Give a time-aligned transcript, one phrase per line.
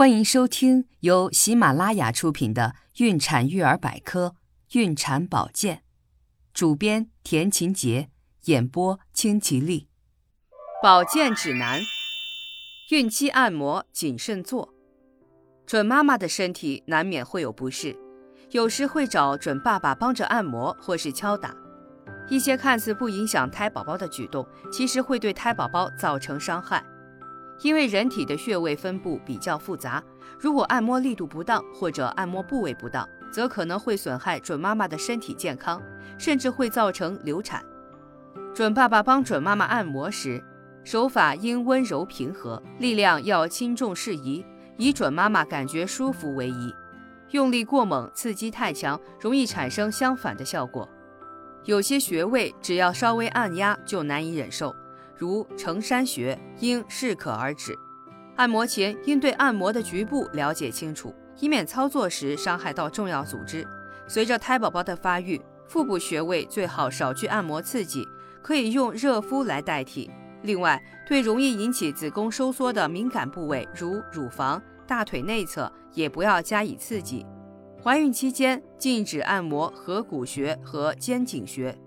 [0.00, 2.72] 欢迎收听由喜马拉雅出品的
[3.04, 4.34] 《孕产育儿百科·
[4.78, 5.76] 孕产保健》，
[6.54, 8.08] 主编田勤杰，
[8.44, 9.88] 演播清吉丽。
[10.82, 11.82] 保健指南：
[12.90, 14.72] 孕期按摩谨慎做。
[15.66, 17.94] 准妈妈的身体难免会有不适，
[18.52, 21.54] 有时会找准爸爸帮着按摩或是敲打。
[22.30, 26.82] 一些看似不影响胎宝宝的举动，其实会对胎宝宝造成伤害。
[27.62, 30.02] 因为人体的穴位分布比较复杂，
[30.38, 35.80] 如果按摩力度不当或者按摩部位不当，则可能会损害准妈妈的身体健康，
[36.18, 37.64] 甚至会造成流产。
[38.54, 40.42] 准爸爸帮准妈妈按摩时，
[40.82, 44.44] 手法应温柔平和，力量要轻重适宜，
[44.76, 46.74] 以准妈妈感觉舒服为宜。
[47.30, 50.88] 用力过猛、刺激太强，容易产生相反的效果。
[51.64, 54.74] 有些穴位只要稍微按压就难以忍受。
[55.20, 57.78] 如承山穴应适可而止，
[58.36, 63.68] 按摩前应对按摩的局部了解清楚，以免操作时伤害到重要组织。
[64.08, 68.08] 随着胎宝宝的发育，腹部穴位最好少去按摩刺激，
[68.40, 70.10] 可以用热敷来代替。
[70.40, 77.26] 另外，对容易引起子宫收缩的敏感部位，如乳房、大腿内侧，也不要加以刺激。
[77.84, 81.78] 怀孕期间禁止按摩合谷穴和肩颈穴。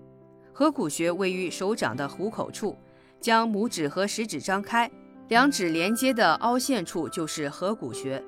[0.52, 2.78] 合谷穴位于手掌的虎口处。
[3.24, 4.90] 将拇指和食指张开，
[5.28, 8.22] 两指连接的凹陷处就是合谷穴。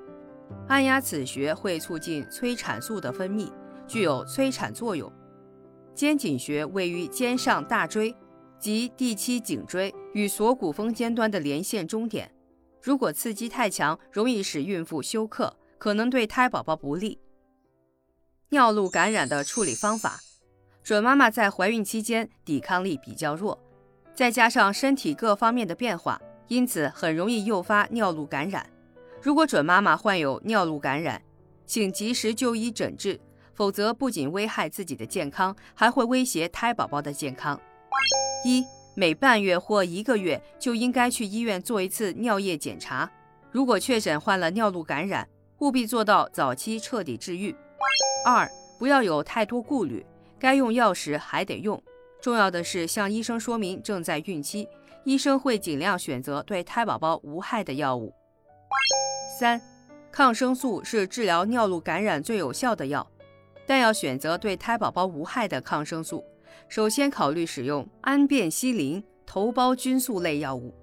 [0.69, 3.53] 按压此穴会促进催产素的分泌，
[3.87, 5.13] 具有催产作用。
[5.95, 8.17] 肩颈穴位于肩上大椎
[8.59, 12.35] 及第七颈椎与锁骨峰尖端的连线中点，
[12.81, 17.21] 如果刺激太强，容易使孕妇休克，可能对胎宝宝不利。
[18.49, 20.21] 尿路感染的处理方法：
[20.83, 23.63] 准妈妈在怀孕期间抵抗力比较弱。
[24.17, 28.67] 再加上身体各方面的变化，因此很容易诱发尿路感染。
[29.21, 31.21] 如果准妈妈患有尿路感染，
[31.67, 33.21] 请及时就医诊治，
[33.53, 37.61] 否则不仅危害自己的健康，还会威胁胎宝宝的健康。
[38.43, 43.11] 一每半月或一个月就应该去医院做一次尿液检查。
[43.51, 45.29] 如果确诊患了尿路感染，
[45.59, 47.55] 务必做到早期彻底治愈。
[48.25, 50.07] 二不要有太多顾虑，
[50.39, 51.83] 该用药时还得用。
[52.27, 54.69] 重要的是向医生说明正在孕期，
[55.05, 58.13] 医生会尽量选择对胎宝宝无害的药物。
[59.39, 59.63] 三，
[60.11, 63.09] 抗生素是治疗尿路感染最有效的药，
[63.65, 66.25] 但要选择对胎宝宝无害的抗生素，
[66.67, 70.75] 首先考虑使用氨变西林头孢菌素类药物。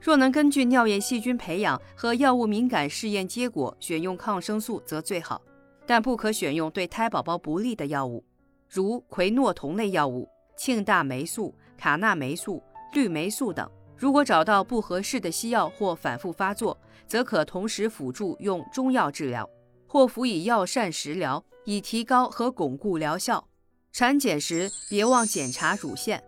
[0.00, 5.42] 若能根据尿液细菌培养和药物敏感试验结果选用抗生素则最好，
[5.84, 8.24] 但不可选用对胎宝宝不利的药物，
[8.66, 10.26] 如喹诺酮类药物。
[10.56, 12.62] 庆大霉素、卡那霉素、
[12.92, 19.48] 氯霉素等，如果找到不合适的西药或反复发作，则可同时辅助用中药治疗，
[19.86, 23.46] 或辅以药膳食疗，以提高和巩固疗效。
[23.92, 26.22] 产检时别忘检查乳腺。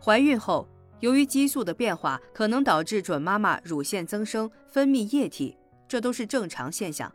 [0.00, 0.68] 怀孕后，
[1.00, 5.56] 由于激素的变化，可能导致准妈妈乳腺增生、分泌液体，
[5.88, 7.12] 这都是正常现象。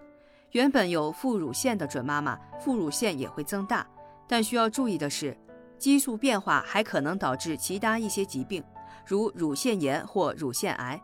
[0.52, 3.88] 原本有副乳腺的准妈妈，副乳腺也会增大，
[4.28, 5.38] 但需要注意的是。
[5.78, 8.64] 激素变化还可能导致其他一些疾病，
[9.06, 11.02] 如乳腺炎或乳腺癌，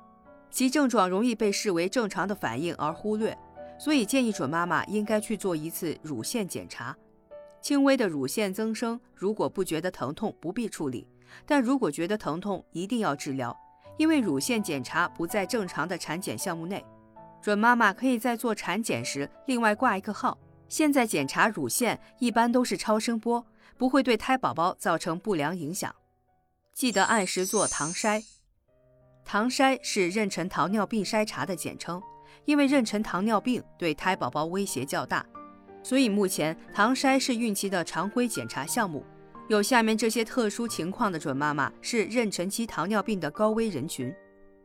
[0.49, 3.37] 其症状容易被视为正常的反应而忽略，
[3.77, 6.95] 所以建议准妈妈应该去做一次乳腺检查。
[7.61, 11.05] 轻微的乳腺增生，如果不觉得疼痛，不必处理；
[11.45, 13.53] 但如果觉得疼痛，一定要治疗，
[13.97, 16.85] 因为乳腺检查不在正常的产检项目内。
[17.41, 20.37] 准妈妈可以在做产检时另外挂一个号。
[20.69, 23.45] 现在检查乳腺一般都是超声波。
[23.79, 25.95] 不会对胎宝宝造成不良影响。
[26.73, 28.21] 记得按时做糖筛。
[29.23, 32.03] 糖筛是妊娠糖尿病筛查的简称，
[32.43, 35.25] 因为妊娠糖尿病对胎宝宝威胁较大，
[35.81, 39.05] 所以目前糖筛是孕期的常规检查项目。
[39.47, 44.13] 有下面这些特殊情况的准妈妈是妊娠期糖尿病的高危人群：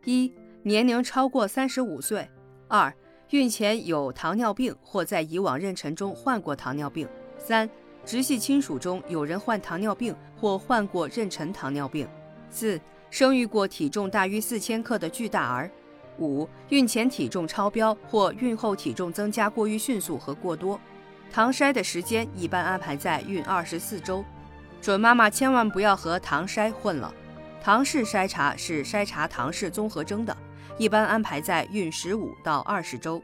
[0.05, 2.27] 一、年龄超过三十五岁；
[2.67, 2.93] 二、
[3.31, 7.07] 孕前有糖尿病或在以往妊娠中患过糖尿病；
[7.39, 7.71] 三。
[8.05, 12.09] 直系亲属中有人患糖尿病或患过妊娠糖尿病。
[12.51, 12.81] 四、
[13.11, 15.71] 生育过体重大于四千克的巨大儿。
[16.19, 20.79] 五、孕前体重超标或孕后体重增加过于迅速和过多。
[21.33, 24.25] 糖筛的时间一般安排在孕二十四周。
[24.81, 27.13] 准妈妈千万不要和糖筛混了。
[27.61, 30.37] 唐氏筛查是筛查唐氏综合征的，
[30.77, 33.23] 一般安排在孕十五到二十周。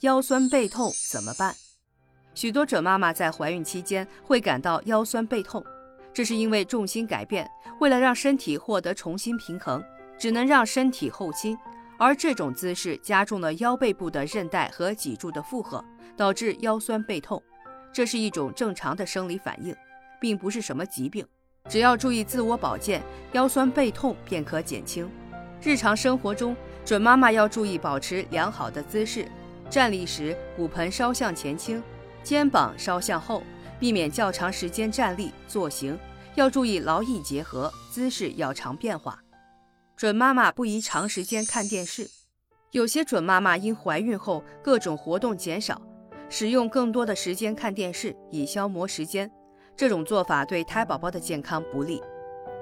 [0.00, 1.56] 腰酸背痛怎么办？
[2.38, 5.60] 许多准妈妈在怀孕期间会感到腰酸背痛，
[6.14, 7.44] 这是因为重心改变。
[7.80, 9.82] 为了让身体获得重新平衡，
[10.16, 11.58] 只能让身体后倾，
[11.98, 15.84] 而这种姿势加重了腰背部的韧带和脊柱的负荷，
[16.16, 17.42] 导致腰酸背痛。
[17.92, 19.74] 这是一种正常的生理反应，
[20.20, 21.26] 并不是什么疾病。
[21.68, 23.02] 只要注意自我保健，
[23.32, 25.10] 腰酸背痛便可减轻。
[25.60, 29.26] 日常生活中，准妈妈要注意保持良好的姿势，
[29.68, 31.82] 站立时骨盆稍向前倾，
[32.22, 33.42] 肩膀稍向后，
[33.78, 35.98] 避免较长时间站立坐行。
[36.34, 39.18] 要注意劳逸结合，姿势要常变化。
[39.96, 42.08] 准妈妈不宜长时间看电视。
[42.70, 45.80] 有些准妈妈因怀孕后各种活动减少，
[46.28, 49.28] 使用更多的时间看电视以消磨时间，
[49.74, 52.00] 这种做法对胎宝宝的健康不利。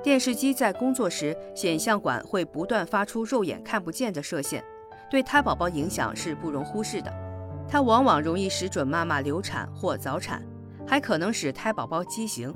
[0.03, 4.65] 电视机在工作时，显像管会不断发出肉眼看不见的射线，
[5.11, 7.26] 对胎宝宝影响是不容忽视的。
[7.69, 10.43] 它往往容易使准妈妈流产或早产，
[10.87, 12.55] 还可能使胎宝宝畸形，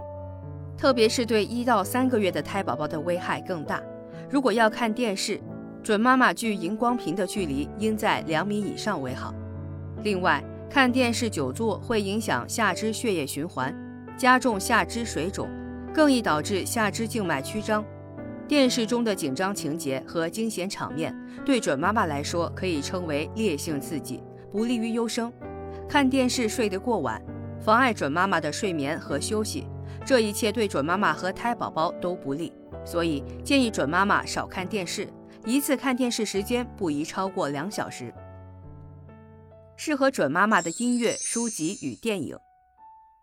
[0.77, 3.83] 特别是对一到三个月的胎宝宝的危害更大。
[4.31, 5.41] 如果要看电视，
[5.83, 9.35] 准妈妈距荧光屏的距离应在两米以上为好。
[10.03, 13.75] 另外，看电视久坐会影响下肢血液循环，
[14.17, 15.49] 加重下肢水肿，
[15.93, 17.85] 更易导致下肢静脉曲张。
[18.47, 21.15] 电视中的紧张情节和惊险场面，
[21.45, 25.33] 对准妈妈来说可以称为烈性刺激，不利于优生。
[25.89, 27.21] 看电视睡得过晚，
[27.61, 29.67] 妨碍准妈妈的睡眠和休息，
[30.05, 32.53] 这一切对准妈妈和胎宝宝都不利。
[32.85, 35.09] 所以建议准妈妈少看电视，
[35.45, 38.13] 一次看电视时间不宜超过两小时。
[39.77, 42.37] 适合准妈妈的音乐、书籍与电影。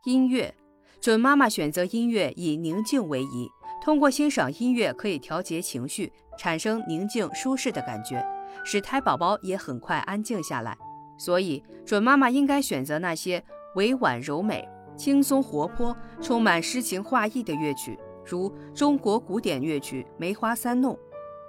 [0.06, 0.54] 音乐，
[1.02, 3.48] 准妈妈选择音乐以宁静为宜，
[3.84, 8.26] 通过欣赏音乐可以调节情绪，产生宁静舒适的感觉，
[8.64, 10.78] 使胎宝宝也很快安静下来。
[11.18, 13.44] 所以准妈妈应该选择那些
[13.76, 17.98] 委婉柔美、轻松活泼、充满诗情画意的乐曲。
[18.26, 20.94] 如中国古典乐曲《梅花三弄》，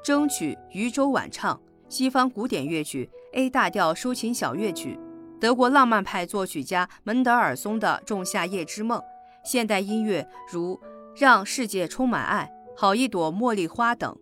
[0.04, 1.54] 筝曲《渔舟晚唱》，
[1.88, 4.98] 西方古典乐曲 A 大调抒情小乐曲，
[5.40, 9.00] 德国浪漫派作曲家门德尔松的《仲夏夜之梦》，
[9.44, 10.76] 现代音乐如
[11.16, 12.48] 《让世界充满爱》
[12.80, 14.16] 《好一朵茉莉花》等。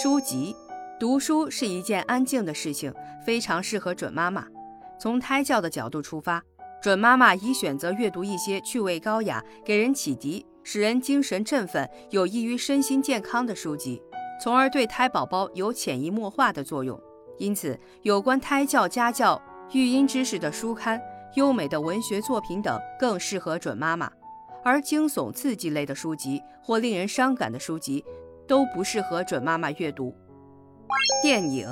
[0.00, 0.54] 书籍，
[1.00, 2.94] 读书是一件安静的事情，
[3.26, 4.46] 非常适合准妈妈。
[4.98, 6.42] 从胎教的角度出发，
[6.82, 10.44] 准妈妈宜选择阅读一些趣味高雅、给人启迪。
[10.66, 14.00] 使人精神振奋、有益于身心健康的书籍，
[14.40, 16.98] 从而对胎宝宝有潜移默化的作用。
[17.36, 19.38] 因此，有关胎教、家教、
[19.74, 20.98] 育婴知识的书刊、
[21.34, 24.10] 优美的文学作品等更适合准妈妈，
[24.64, 28.02] 而惊悚刺激类的书籍或令人伤感的书籍
[28.48, 30.16] 都不适合准妈妈阅读。
[31.22, 31.68] 电影，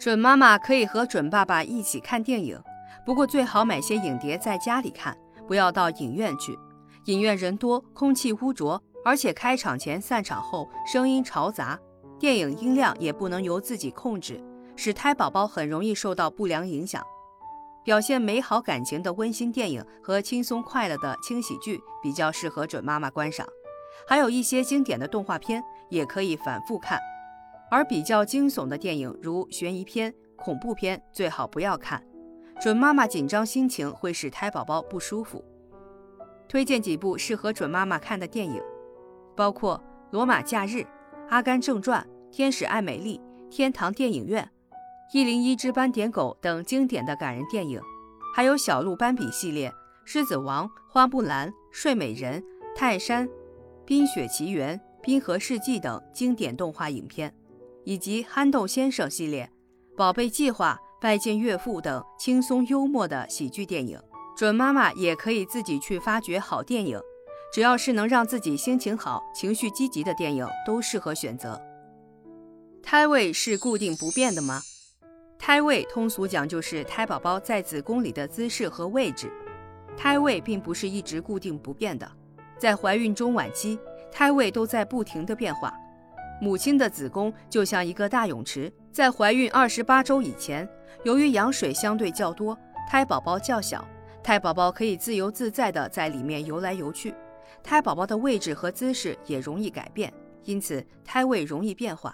[0.00, 2.58] 准妈妈可以和准爸爸一起看电影，
[3.04, 5.14] 不过最好买些影碟在家里看，
[5.46, 6.58] 不要到影院去。
[7.04, 11.78] 影院人多，空气污浊，而且开场前、散场后声音嘈杂，
[12.18, 14.42] 电影音量也不能由自己控制，
[14.74, 17.04] 使胎宝宝很容易受到不良影响。
[17.84, 23.46] 表现美好感情的温馨电影和轻松快乐的轻喜剧比较适合准妈妈观赏，
[24.08, 26.98] 还有一些经典的动画片也可以反复看。
[27.70, 32.04] 而比较惊悚的电影，如悬疑片、恐怖片，最好不要看，
[32.60, 35.44] 准妈妈紧张心情会使胎宝宝不舒服。
[36.48, 38.60] 推荐几部适合准妈妈看的电影，
[39.36, 39.78] 包括
[40.10, 40.76] 《罗马假日》
[41.28, 42.02] 《阿甘正传》
[42.36, 43.18] 《天使爱美丽》
[43.48, 44.42] 《天堂电影院》
[45.12, 47.80] 《一零一只斑点狗》等经典的感人电影，
[48.34, 49.70] 还有小鹿斑比系列
[50.04, 52.40] 《狮子王》《花木兰》《睡美人》
[52.76, 53.28] 《泰山》
[53.84, 57.32] 《冰雪奇缘》《冰河世纪》等经典动画影片，
[57.84, 59.50] 以及憨豆先生系列
[59.96, 64.00] 《宝贝计划》《拜见岳父》等轻松幽默的喜剧电影。
[64.36, 66.98] 准妈妈也可以自己去发掘好电影，
[67.52, 71.60] 只要是能让自己心情好、情绪积极的电影都适合选择。
[72.82, 74.62] 胎位是固定不变的吗？
[75.38, 79.30] 胎位通俗讲就是胎宝宝在子宫里的姿势和位置。
[79.94, 82.10] 胎位并不是一直固定不变的，
[82.56, 83.78] 在怀孕中晚期，
[84.10, 85.74] 胎位都在不停的变化。
[86.40, 90.68] 母亲的子宫就像一个大泳池，在怀孕二十八周以前，
[91.04, 93.86] 由于羊水相对较多，胎宝宝较小。
[94.22, 97.14] 胎宝宝可以自由自在地在里面游来游去，
[97.62, 100.12] 胎宝宝的位置和姿势也容易改变，
[100.44, 102.12] 因此胎位容易变化。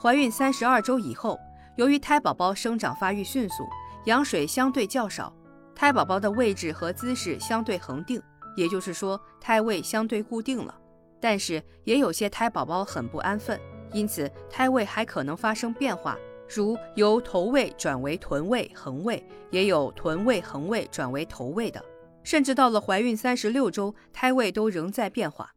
[0.00, 1.38] 怀孕三十二周以后，
[1.76, 3.64] 由于胎宝宝生长发育迅速，
[4.06, 5.32] 羊水相对较少，
[5.74, 8.20] 胎宝宝的位置和姿势相对恒定，
[8.56, 10.74] 也就是说胎位相对固定了。
[11.22, 13.58] 但是也有些胎宝宝很不安分，
[13.92, 16.18] 因此胎位还可能发生变化。
[16.52, 21.82] 如由头位转为臀位、横位，也有臀位、横位转为头位的，
[22.24, 25.54] 甚至到了怀孕三十六周，胎位都仍在变化。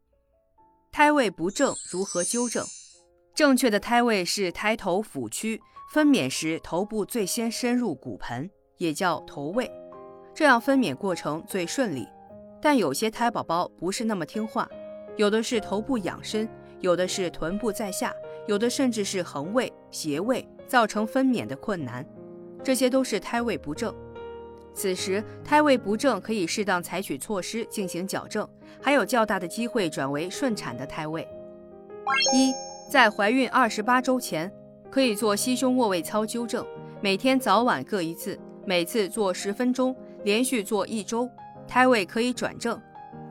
[0.91, 2.63] 胎位不正如何纠正？
[3.33, 5.59] 正确的胎位是胎头俯屈，
[5.91, 9.69] 分娩时头部最先深入骨盆，也叫头位，
[10.33, 12.07] 这样分娩过程最顺利。
[12.61, 14.69] 但有些胎宝宝不是那么听话，
[15.17, 16.47] 有的是头部仰身，
[16.81, 18.13] 有的是臀部在下，
[18.47, 22.05] 有的甚至是横位、斜位，造成分娩的困难。
[22.63, 23.93] 这些都是胎位不正。
[24.73, 28.47] 此时胎位不正，可以适当采取措施进行矫正，
[28.81, 31.25] 还有较大的机会转为顺产的胎位。
[32.33, 32.51] 一，
[32.91, 34.51] 在怀孕二十八周前，
[34.91, 36.65] 可以做膝胸卧位操纠正，
[36.99, 41.29] 每天早晚各一次，每次做十分钟，连续做一周。
[41.67, 42.79] 胎位可以转正，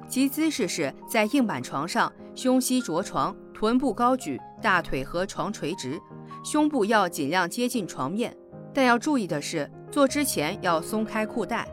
[0.08, 6.00] 其姿势是在硬板床上，胸膝着床，臀部高举，大腿和床垂直，
[6.44, 8.36] 胸部要尽量接近床面。
[8.72, 11.66] 但要注意的是，做之前要松开裤带。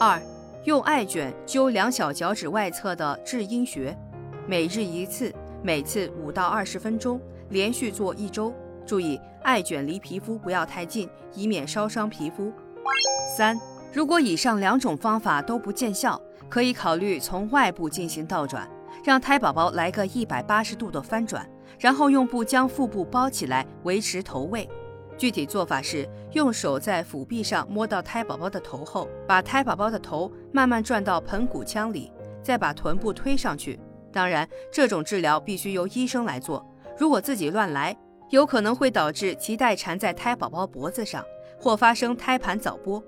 [0.00, 0.20] 二，
[0.64, 3.96] 用艾卷灸两小脚趾外侧的至阴穴，
[4.46, 8.52] 每日一次，每次五到二十分钟，连续做一周。
[8.86, 12.52] 注意，艾卷离皮肤不要太近，以免烧伤皮肤。
[13.36, 13.56] 三。
[13.92, 18.68] 如果以上两种方法都不见效，可以考虑从外部进行倒转，
[19.04, 21.48] 让胎宝宝来个一百八十度的翻转，
[21.78, 24.68] 然后用布将腹部包起来，维持头位。
[25.18, 32.12] 具体做法是用手在腹壁上摸到胎宝宝的头后，把胎宝宝的头慢慢转到盆骨腔里，
[32.42, 33.80] 再把臀部推上去。
[34.12, 36.64] 当然，这种治疗必须由医生来做，
[36.98, 37.96] 如果自己乱来，
[38.30, 41.24] 有可能会导致脐带缠在胎宝宝脖子上，
[41.58, 43.02] 或发生胎盘早剥。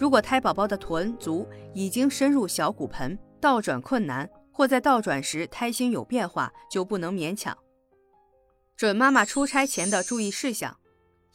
[0.00, 7.54] 如果胎宝宝的臀足已经深入小骨盆，倒转困难，或在倒转时胎心有变化，就不能勉强。
[8.78, 10.74] 准妈妈出差前的注意事项：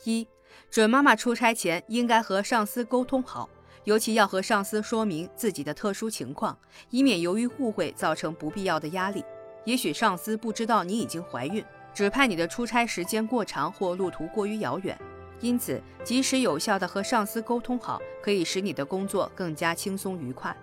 [0.05, 0.27] 一、
[0.71, 3.47] 准妈妈出差前应该和上司沟通好，
[3.83, 6.57] 尤其要和上司说明自己的特殊情况，
[6.89, 9.23] 以免由于误会造成不必要的压力。
[9.65, 14.99] 也许上司不知道你已经怀孕，指派你的出差时间过长或路途过于遥远。
[15.41, 20.55] 因此，及时有效的和上司沟通好，可以使你的工作更加轻松愉快。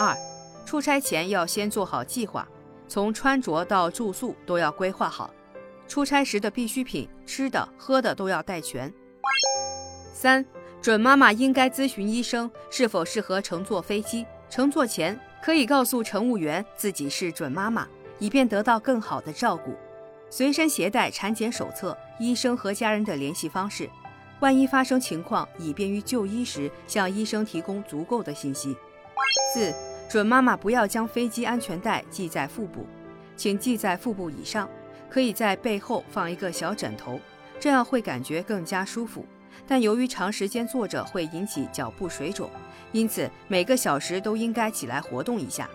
[0.00, 0.16] 二，
[0.64, 2.48] 出差前要先做好计划，
[2.88, 5.30] 从穿着到住宿都要规划好，
[5.86, 8.92] 出差时的必需品、吃的、喝的都要带全。
[10.14, 10.44] 三，
[10.80, 17.86] 准妈妈应该咨询医生是否适合乘坐飞机，乘坐前可以告诉乘务员自己是准妈妈，
[18.18, 19.74] 以便得到更好的照顾。
[20.30, 23.90] 随身携带产检手册、医生和家人的联系方式，
[24.38, 28.76] 万一发生情况，以便于就医时向医生提供足够的信息。
[29.52, 29.74] 四、
[30.08, 32.86] 准妈妈不要将飞机安全带系在腹部，
[33.36, 34.70] 请系在腹部以上，
[35.08, 37.18] 可以在背后放一个小枕头，
[37.58, 39.26] 这样会感觉更加舒服。
[39.66, 42.48] 但由于长时间坐着会引起脚部水肿，
[42.92, 45.68] 因此每个小时都应该起来活动一下。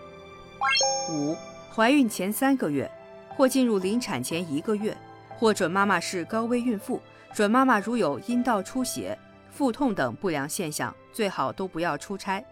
[1.10, 1.36] 五、
[1.74, 2.90] 怀孕前三个月。
[3.36, 4.96] 或进入临产前一个月，
[5.28, 7.00] 或准妈妈是高危孕妇，
[7.34, 9.16] 准妈妈如有阴道出血、
[9.50, 12.42] 腹痛等不良现象，最好都不要出差。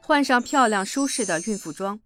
[0.00, 2.00] 换上漂亮舒适的孕妇装。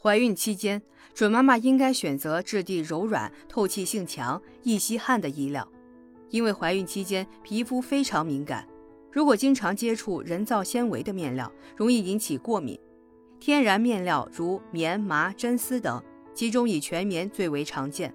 [0.00, 0.82] 怀孕期间，
[1.14, 5.68] 准妈妈应该选择质地柔软、透气性强、易吸汗的衣料，
[6.30, 8.66] 因为怀孕期间皮肤非常敏感，
[9.12, 12.80] 如果经常接触人造纤维的面料，容易引起过敏。
[13.38, 16.02] 天然面料如棉、麻、真丝等。
[16.34, 18.12] 其中以全棉最为常见。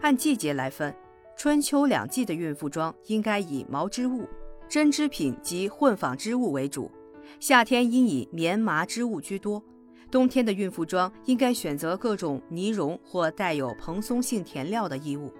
[0.00, 0.94] 按季节来分，
[1.36, 4.28] 春秋两季的孕妇装应该以毛织物、
[4.68, 6.90] 针织品及混纺织物为主；
[7.38, 9.62] 夏天应以棉麻织物居多。
[10.10, 15.32] 冬天的孕妇装应该选择各种呢绒或带有蓬松性填料的衣物。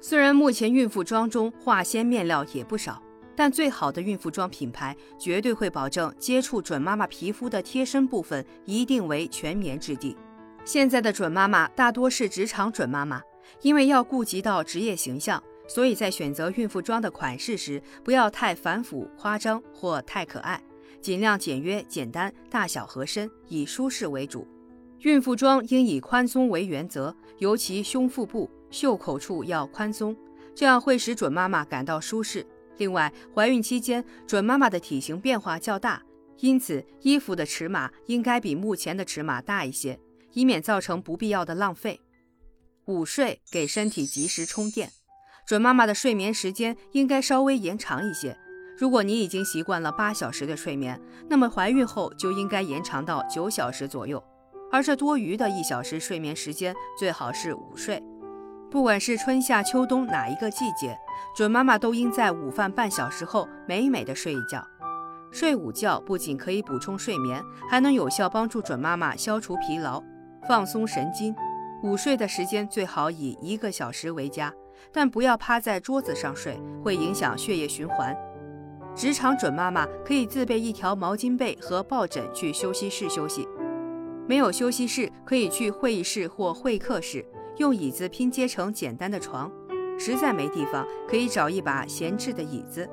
[0.00, 3.02] 虽然目前孕妇装中化纤面料也不少，
[3.34, 10.16] 但最好的孕妇装品牌绝对会保证接触准妈妈皮肤的贴身部分一定为全棉质地。
[10.64, 13.20] 现在的准妈妈大多是职场准妈妈，
[13.62, 20.62] 因为要顾及到职业形象，所以在选择孕妇装的款式时，不要太繁复夸张或太可爱，
[21.00, 24.46] 尽量简约简单，大小合身，以舒适为主。
[25.00, 30.14] 孕妇装应以宽松为原则，尤其胸腹部、袖口处要宽松，
[30.54, 32.46] 这样会使准妈妈感到舒适。
[32.76, 36.02] 另外，怀孕期间准妈妈的体型变化较大，
[36.38, 39.98] 因此衣服的尺码应该比目前的尺码大一些。
[40.32, 42.00] 以免造成不必要的浪费。
[42.86, 44.90] 午睡给身体及时充电，
[45.46, 48.36] 准妈妈的睡眠时间应该稍微延长一些。
[48.76, 54.22] 如果你已经习惯了八小时的睡眠，那么怀孕后就应该延长到九小时左右。
[54.72, 58.02] 而这多余的一小时睡眠时间，最好是午睡。
[58.70, 60.96] 不管是春夏秋冬哪一个季节，
[61.36, 64.64] 准妈妈都应在午饭半小时后美美的睡一觉。
[65.32, 70.02] 睡午觉不仅可以补充睡眠，还能有效帮助准妈妈消除疲劳。
[70.48, 71.34] 放松神经，
[71.82, 74.52] 午睡的时间最好以一个小时为佳，
[74.92, 78.16] 但不要趴在桌子上睡，会影响血液循环。
[78.94, 83.46] 职场准妈妈可以自备一条毛巾被和抱枕去休息室休息。
[84.26, 87.24] 没有休息室，可以去会议室或会客室，
[87.58, 89.50] 用椅子拼接成简单的床。
[89.98, 92.88] 实在没地方，可以找一把闲置的椅子，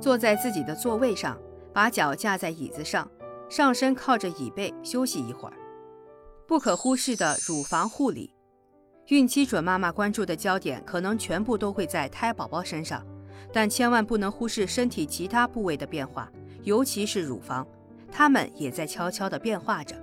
[0.00, 1.36] 坐在自己的座位上，
[1.72, 3.10] 把脚架在椅子上，
[3.48, 5.54] 上身靠着椅背休息一会儿。
[6.46, 8.34] 不可忽视的乳房护理，
[9.08, 13.02] 孕期准妈妈关注的焦点可能全部都会在胎宝宝身上，
[13.50, 16.30] 但千万不能忽视身体其他部位的变化，
[16.62, 17.66] 尤其是乳房，
[18.12, 19.96] 它们也在悄悄地变化着，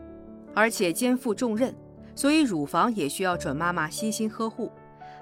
[0.55, 1.75] 而且肩负重任，
[2.15, 4.71] 所以乳房也需要准妈妈悉心呵护。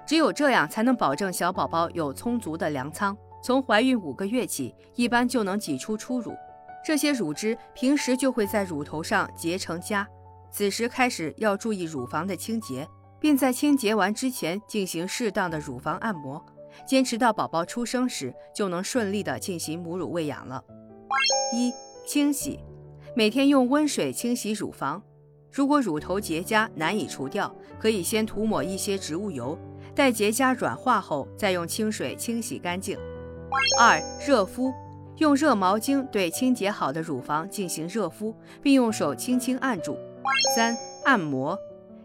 [0.06, 3.16] 只有这样才能保证小宝宝有充足的粮仓。
[3.42, 6.34] 从怀孕五个月起，一般就能挤出初乳，
[6.84, 10.06] 这些乳汁平时就会在乳头上结成痂。
[10.52, 12.86] 此时开始要注意乳房的清洁，
[13.20, 16.44] 并在清洁完之前进行适当的乳房按摩。
[16.86, 20.62] 坚持到宝宝出生时，就能顺利的进行母乳喂养了。
[21.52, 21.72] 一、
[22.06, 22.60] 清洗，
[23.14, 25.02] 每天用温水清洗乳房。
[25.52, 29.58] 如果乳头结痂难以除掉，可以先涂抹一些植物油。
[29.94, 32.96] 待结痂软化后，再用清水清洗干净。
[33.78, 34.72] 二、热敷，
[35.16, 39.98] 用热毛巾对清洁好的乳房进行热敷，并用手轻轻按住。
[40.54, 41.58] 三、按摩，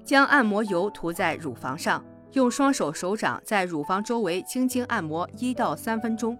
[0.04, 2.04] 将按摩油涂在乳房上，
[2.34, 6.38] 用双手手掌在乳房周围轻轻按摩一到三分钟，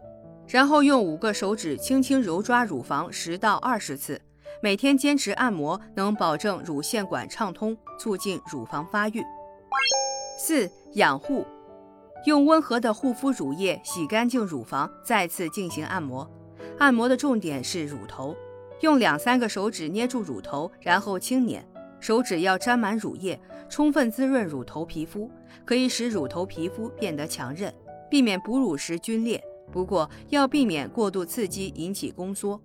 [0.48, 4.22] 然后用五个手指轻轻揉抓乳房十到二十次。
[4.62, 9.24] 每天坚持按摩，能保证乳腺管畅通，促进乳房发育。
[10.40, 11.46] 四、养护，
[12.26, 16.30] 用温和的护肤乳液洗干净乳房，再次进行按摩。
[16.80, 18.36] 按摩的重点是乳头，
[18.82, 21.66] 用两三个手指捏住乳头，然后轻捻，
[22.00, 23.40] 手指要沾满乳液，
[23.70, 25.30] 充分滋润乳头皮肤，
[25.64, 27.74] 可以使乳头皮肤变得强韧，
[28.10, 29.44] 避免哺乳时皲裂。
[29.72, 32.62] 不过要避免过度刺激引起宫缩。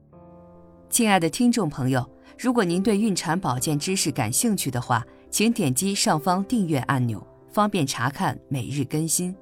[0.90, 7.26] 亲爱的听众朋友，如果您对孕产保健知识感兴趣的话，请点击上方订阅按钮。
[7.52, 9.34] 方便查看每日更新。